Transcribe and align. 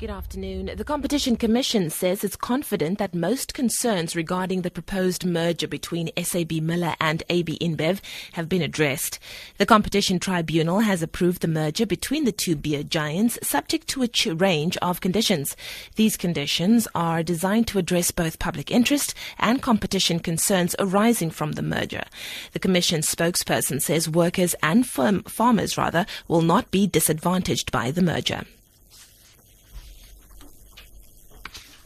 Good 0.00 0.10
afternoon. 0.10 0.72
The 0.74 0.82
Competition 0.82 1.36
Commission 1.36 1.88
says 1.88 2.24
it's 2.24 2.34
confident 2.34 2.98
that 2.98 3.14
most 3.14 3.54
concerns 3.54 4.16
regarding 4.16 4.62
the 4.62 4.70
proposed 4.70 5.24
merger 5.24 5.68
between 5.68 6.08
SABMiller 6.16 6.96
and 7.00 7.22
AB 7.30 7.56
InBev 7.60 8.00
have 8.32 8.48
been 8.48 8.60
addressed. 8.60 9.20
The 9.58 9.64
Competition 9.64 10.18
Tribunal 10.18 10.80
has 10.80 11.00
approved 11.00 11.42
the 11.42 11.48
merger 11.48 11.86
between 11.86 12.24
the 12.24 12.32
two 12.32 12.56
beer 12.56 12.82
giants 12.82 13.38
subject 13.40 13.86
to 13.90 14.02
a 14.02 14.34
range 14.34 14.76
of 14.78 15.00
conditions. 15.00 15.56
These 15.94 16.16
conditions 16.16 16.88
are 16.96 17.22
designed 17.22 17.68
to 17.68 17.78
address 17.78 18.10
both 18.10 18.40
public 18.40 18.72
interest 18.72 19.14
and 19.38 19.62
competition 19.62 20.18
concerns 20.18 20.74
arising 20.80 21.30
from 21.30 21.52
the 21.52 21.62
merger. 21.62 22.02
The 22.50 22.58
Commission's 22.58 23.06
spokesperson 23.06 23.80
says 23.80 24.10
workers 24.10 24.56
and 24.60 24.84
firm, 24.84 25.22
farmers 25.22 25.78
rather 25.78 26.04
will 26.26 26.42
not 26.42 26.72
be 26.72 26.88
disadvantaged 26.88 27.70
by 27.70 27.92
the 27.92 28.02
merger. 28.02 28.42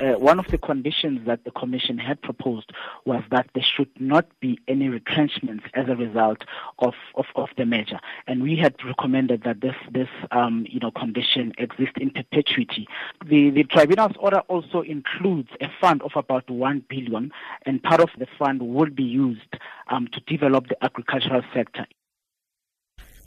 Uh, 0.00 0.18
one 0.18 0.38
of 0.38 0.46
the 0.46 0.56
conditions 0.56 1.26
that 1.26 1.44
the 1.44 1.50
Commission 1.50 1.98
had 1.98 2.20
proposed 2.22 2.72
was 3.04 3.22
that 3.30 3.50
there 3.54 3.64
should 3.76 3.90
not 4.00 4.26
be 4.40 4.58
any 4.66 4.88
retrenchments 4.88 5.64
as 5.74 5.88
a 5.88 5.96
result 5.96 6.42
of, 6.78 6.94
of, 7.16 7.26
of 7.36 7.50
the 7.58 7.66
measure. 7.66 8.00
And 8.26 8.42
we 8.42 8.56
had 8.56 8.74
recommended 8.82 9.42
that 9.44 9.60
this, 9.60 9.74
this 9.92 10.08
um, 10.30 10.66
you 10.70 10.80
know, 10.80 10.90
condition 10.90 11.52
exist 11.58 11.92
in 11.96 12.10
perpetuity. 12.10 12.88
The, 13.26 13.50
the 13.50 13.64
tribunal's 13.64 14.16
order 14.18 14.40
also 14.48 14.80
includes 14.80 15.50
a 15.60 15.68
fund 15.80 16.00
of 16.02 16.12
about 16.14 16.48
1 16.48 16.84
billion, 16.88 17.30
and 17.66 17.82
part 17.82 18.00
of 18.00 18.08
the 18.18 18.26
fund 18.38 18.62
will 18.62 18.90
be 18.90 19.02
used 19.02 19.56
um, 19.88 20.08
to 20.12 20.20
develop 20.20 20.68
the 20.68 20.82
agricultural 20.82 21.42
sector 21.52 21.86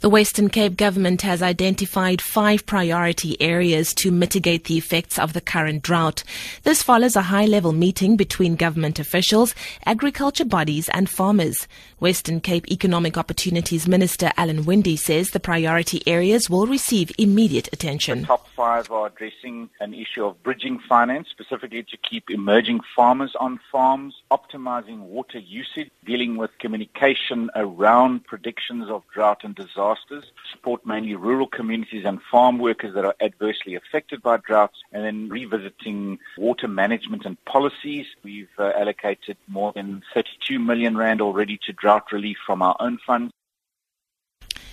the 0.00 0.08
Western 0.08 0.48
Cape 0.48 0.78
government 0.78 1.20
has 1.20 1.42
identified 1.42 2.22
five 2.22 2.64
priority 2.64 3.36
areas 3.38 3.92
to 3.92 4.10
mitigate 4.10 4.64
the 4.64 4.78
effects 4.78 5.18
of 5.18 5.34
the 5.34 5.42
current 5.42 5.82
drought. 5.82 6.24
This 6.62 6.82
follows 6.82 7.16
a 7.16 7.22
high 7.22 7.44
level 7.44 7.72
meeting 7.72 8.16
between 8.16 8.56
government 8.56 8.98
officials, 8.98 9.54
agriculture 9.84 10.46
bodies, 10.46 10.88
and 10.88 11.10
farmers. 11.10 11.68
Western 11.98 12.40
Cape 12.40 12.66
Economic 12.70 13.18
Opportunities 13.18 13.86
Minister 13.86 14.30
Alan 14.38 14.64
Winde 14.64 14.98
says 14.98 15.30
the 15.30 15.40
priority 15.40 16.02
areas 16.06 16.48
will 16.48 16.66
receive 16.66 17.12
immediate 17.18 17.68
attention. 17.70 18.22
The 18.22 18.28
top 18.28 18.48
five 18.56 18.90
are 18.90 19.08
addressing 19.08 19.68
an 19.80 19.92
issue 19.92 20.24
of 20.24 20.42
bridging 20.42 20.78
finance, 20.88 21.28
specifically 21.30 21.82
to 21.82 21.98
keep 21.98 22.30
emerging 22.30 22.80
farmers 22.96 23.34
on 23.38 23.60
farms, 23.70 24.14
optimizing 24.30 25.00
water 25.00 25.40
usage, 25.40 25.90
dealing 26.06 26.38
with 26.38 26.56
communication 26.58 27.50
around 27.54 28.24
predictions 28.24 28.88
of 28.88 29.02
drought 29.12 29.40
and 29.44 29.54
disaster 29.54 29.89
disasters, 29.90 30.32
support 30.52 30.84
mainly 30.86 31.14
rural 31.14 31.46
communities 31.46 32.04
and 32.04 32.20
farm 32.30 32.58
workers 32.58 32.94
that 32.94 33.04
are 33.04 33.14
adversely 33.20 33.74
affected 33.74 34.22
by 34.22 34.36
droughts, 34.38 34.78
and 34.92 35.04
then 35.04 35.28
revisiting 35.28 36.18
water 36.38 36.68
management 36.68 37.24
and 37.24 37.42
policies. 37.44 38.06
We've 38.22 38.48
uh, 38.58 38.72
allocated 38.76 39.36
more 39.48 39.72
than 39.72 40.02
32 40.14 40.58
million 40.58 40.96
rand 40.96 41.20
already 41.20 41.58
to 41.66 41.72
drought 41.72 42.12
relief 42.12 42.38
from 42.46 42.62
our 42.62 42.76
own 42.80 42.98
funds. 43.06 43.32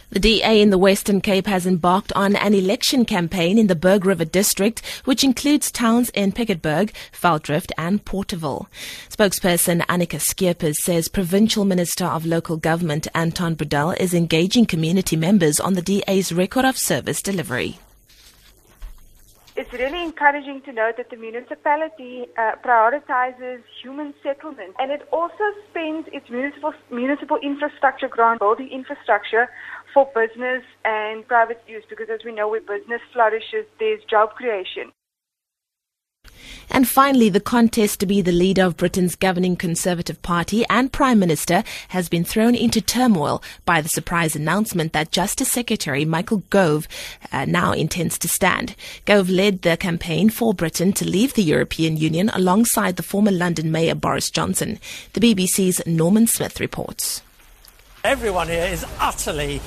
The 0.09 0.19
DA 0.19 0.61
in 0.61 0.69
the 0.69 0.77
Western 0.77 1.19
Cape 1.19 1.47
has 1.47 1.65
embarked 1.65 2.13
on 2.13 2.37
an 2.37 2.53
election 2.53 3.03
campaign 3.03 3.57
in 3.57 3.67
the 3.67 3.75
Berg 3.75 4.05
River 4.05 4.23
district, 4.23 4.81
which 5.03 5.21
includes 5.21 5.69
towns 5.69 6.09
in 6.11 6.31
Piketberg, 6.31 6.91
Velddrif 7.11 7.69
and 7.77 8.03
Porterville. 8.05 8.67
Spokesperson 9.09 9.85
Annika 9.87 10.21
Skeepers 10.21 10.81
says 10.81 11.09
Provincial 11.09 11.65
Minister 11.65 12.05
of 12.05 12.25
Local 12.25 12.55
Government 12.55 13.09
Anton 13.13 13.57
Bredell 13.57 13.99
is 13.99 14.13
engaging 14.13 14.65
community 14.65 15.17
members 15.17 15.59
on 15.59 15.73
the 15.73 15.81
DA's 15.81 16.31
record 16.31 16.63
of 16.63 16.77
service 16.77 17.21
delivery 17.21 17.77
it's 19.57 19.73
really 19.73 20.03
encouraging 20.03 20.61
to 20.65 20.71
note 20.71 20.93
that 20.97 21.09
the 21.09 21.17
municipality 21.17 22.27
uh, 22.37 22.51
prioritizes 22.63 23.59
human 23.81 24.13
settlement 24.21 24.75
and 24.77 24.91
it 24.91 25.01
also 25.11 25.43
spends 25.69 26.07
its 26.13 26.29
municipal, 26.29 26.73
municipal 26.91 27.37
infrastructure 27.41 28.07
grant 28.07 28.39
building 28.39 28.69
infrastructure 28.71 29.49
for 29.95 30.05
business 30.13 30.61
and 30.85 31.27
private 31.27 31.59
use 31.67 31.83
because 31.89 32.07
as 32.13 32.19
we 32.23 32.31
know 32.31 32.47
where 32.47 32.61
business 32.61 33.01
flourishes 33.11 33.65
there's 33.79 34.01
job 34.09 34.29
creation. 34.37 34.93
And 36.69 36.87
finally, 36.87 37.29
the 37.29 37.39
contest 37.39 37.99
to 37.99 38.05
be 38.05 38.21
the 38.21 38.31
leader 38.31 38.63
of 38.63 38.77
Britain's 38.77 39.15
governing 39.15 39.55
Conservative 39.55 40.21
Party 40.21 40.65
and 40.69 40.91
Prime 40.91 41.19
Minister 41.19 41.63
has 41.89 42.09
been 42.09 42.23
thrown 42.23 42.55
into 42.55 42.81
turmoil 42.81 43.41
by 43.65 43.81
the 43.81 43.89
surprise 43.89 44.35
announcement 44.35 44.93
that 44.93 45.11
Justice 45.11 45.51
Secretary 45.51 46.05
Michael 46.05 46.43
Gove 46.49 46.87
uh, 47.31 47.45
now 47.45 47.71
intends 47.71 48.17
to 48.19 48.27
stand. 48.27 48.75
Gove 49.05 49.29
led 49.29 49.61
the 49.61 49.77
campaign 49.77 50.29
for 50.29 50.53
Britain 50.53 50.93
to 50.93 51.05
leave 51.05 51.33
the 51.33 51.43
European 51.43 51.97
Union 51.97 52.29
alongside 52.29 52.95
the 52.95 53.03
former 53.03 53.31
London 53.31 53.71
Mayor 53.71 53.95
Boris 53.95 54.29
Johnson. 54.29 54.79
The 55.13 55.21
BBC's 55.21 55.85
Norman 55.87 56.27
Smith 56.27 56.59
reports. 56.59 57.21
Everyone 58.03 58.47
here 58.47 58.67
is 58.67 58.85
utterly 58.99 59.59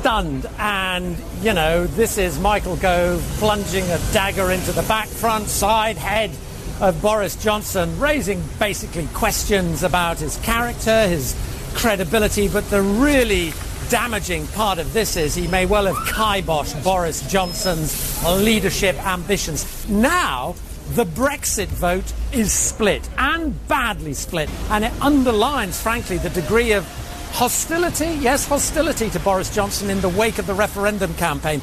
stunned. 0.00 0.46
And, 0.58 1.14
you 1.42 1.52
know, 1.52 1.86
this 1.86 2.16
is 2.16 2.38
Michael 2.38 2.76
Gove 2.76 3.20
plunging 3.38 3.84
a 3.84 3.98
dagger 4.12 4.50
into 4.50 4.72
the 4.72 4.82
back, 4.82 5.08
front, 5.08 5.46
side, 5.46 5.98
head 5.98 6.30
of 6.80 7.02
Boris 7.02 7.36
Johnson, 7.36 8.00
raising 8.00 8.42
basically 8.58 9.06
questions 9.08 9.82
about 9.82 10.18
his 10.18 10.38
character, 10.38 11.06
his 11.06 11.36
credibility. 11.74 12.48
But 12.48 12.70
the 12.70 12.80
really 12.80 13.52
damaging 13.90 14.46
part 14.48 14.78
of 14.78 14.94
this 14.94 15.18
is 15.18 15.34
he 15.34 15.46
may 15.46 15.66
well 15.66 15.84
have 15.84 15.96
kiboshed 16.06 16.82
Boris 16.82 17.20
Johnson's 17.30 18.24
leadership 18.24 18.96
ambitions. 19.06 19.86
Now, 19.86 20.54
the 20.94 21.04
Brexit 21.04 21.68
vote 21.68 22.10
is 22.32 22.54
split 22.54 23.06
and 23.18 23.68
badly 23.68 24.14
split, 24.14 24.48
and 24.70 24.82
it 24.82 24.92
underlines, 25.02 25.78
frankly, 25.78 26.16
the 26.16 26.30
degree 26.30 26.72
of 26.72 26.86
Hostility, 27.32 28.10
yes, 28.20 28.46
hostility 28.46 29.08
to 29.10 29.18
Boris 29.20 29.54
Johnson 29.54 29.88
in 29.90 30.00
the 30.00 30.08
wake 30.10 30.38
of 30.38 30.46
the 30.46 30.54
referendum 30.54 31.14
campaign. 31.14 31.62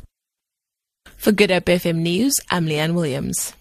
For 1.18 1.32
Good 1.32 1.52
Hope 1.52 1.66
FM 1.66 1.98
News, 1.98 2.36
I'm 2.50 2.66
Leanne 2.66 2.94
Williams. 2.94 3.54